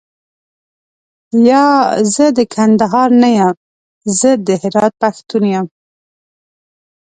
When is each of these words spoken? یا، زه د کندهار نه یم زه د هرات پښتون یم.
یا، 1.49 1.65
زه 2.13 2.25
د 2.37 2.39
کندهار 2.53 3.09
نه 3.21 3.29
یم 3.37 3.55
زه 4.19 4.29
د 4.47 4.47
هرات 4.61 4.93
پښتون 5.01 5.43
یم. 5.53 5.67